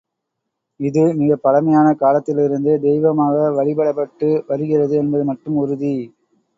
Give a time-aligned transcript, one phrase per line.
[0.79, 5.95] இதுமிகப் பழமையான காலத்திலிருந்து தெய்வமாக வழிபடப்பட்டு வருகிறது என்பது மட்டும் உறுதி.